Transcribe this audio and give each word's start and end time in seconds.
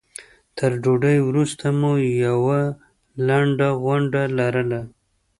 تر 0.57 0.71
ډوډۍ 0.83 1.17
وروسته 1.27 1.65
مو 1.79 1.91
یوه 2.27 2.59
لنډه 3.27 3.69
غونډه 3.83 4.21
لرله. 4.37 4.81